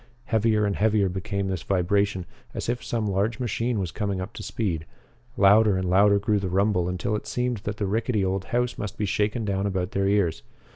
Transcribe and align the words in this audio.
Heavier 0.25 0.65
and 0.65 0.75
heavier 0.77 1.07
became 1.09 1.47
this 1.47 1.61
vibration, 1.61 2.25
as 2.55 2.67
if 2.69 2.83
some 2.83 3.05
large 3.05 3.39
machine 3.39 3.77
was 3.77 3.91
coming 3.91 4.19
up 4.19 4.33
to 4.33 4.41
speed. 4.41 4.87
Louder 5.37 5.77
and 5.77 5.87
louder 5.87 6.17
grew 6.17 6.39
the 6.39 6.49
rumble 6.49 6.89
until 6.89 7.15
it 7.15 7.27
seemed 7.27 7.57
that 7.65 7.77
the 7.77 7.85
rickety 7.85 8.25
old 8.25 8.45
house 8.45 8.79
must 8.79 8.97
be 8.97 9.05
shaken 9.05 9.45
down 9.45 9.67
about 9.67 9.91
their 9.91 10.07
ears. 10.07 10.41